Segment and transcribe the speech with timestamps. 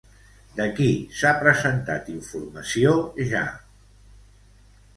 [0.59, 2.97] De qui s'ha presentat informació
[3.35, 3.45] ja?